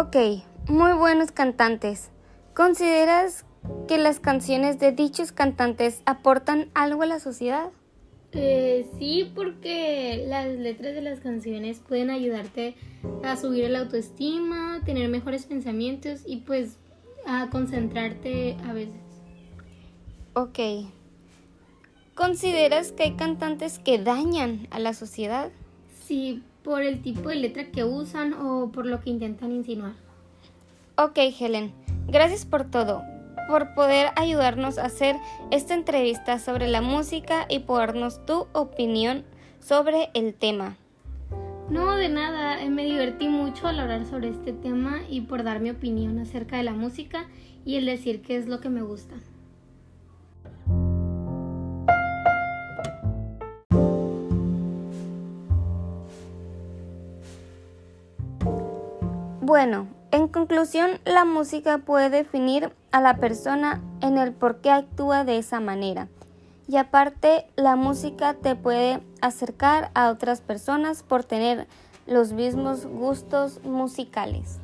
[0.00, 0.14] Ok,
[0.68, 2.12] muy buenos cantantes.
[2.54, 3.44] ¿Consideras
[3.88, 7.72] que las canciones de dichos cantantes aportan algo a la sociedad?
[8.30, 12.76] Eh, sí, porque las letras de las canciones pueden ayudarte
[13.24, 16.76] a subir la autoestima, tener mejores pensamientos y pues
[17.26, 19.02] a concentrarte a veces.
[20.34, 20.60] Ok.
[22.14, 25.50] ¿Consideras que hay cantantes que dañan a la sociedad?
[26.08, 29.92] Sí, por el tipo de letra que usan o por lo que intentan insinuar.
[30.96, 31.70] Ok, Helen.
[32.06, 33.02] Gracias por todo
[33.46, 35.16] por poder ayudarnos a hacer
[35.50, 39.24] esta entrevista sobre la música y por darnos tu opinión
[39.58, 40.76] sobre el tema.
[41.70, 45.70] No, de nada, me divertí mucho al hablar sobre este tema y por dar mi
[45.70, 47.26] opinión acerca de la música
[47.64, 49.16] y el decir qué es lo que me gusta.
[59.48, 65.24] Bueno, en conclusión, la música puede definir a la persona en el por qué actúa
[65.24, 66.08] de esa manera.
[66.68, 71.66] Y aparte, la música te puede acercar a otras personas por tener
[72.06, 74.58] los mismos gustos musicales.